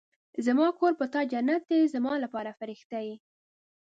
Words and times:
زما 0.45 0.67
کور 0.79 0.93
په 0.99 1.05
تا 1.13 1.21
جنت 1.31 1.61
دی، 1.69 1.79
زما 1.93 2.13
لپاره 2.23 2.55
فرښته 2.59 2.97
ېې 3.09 3.15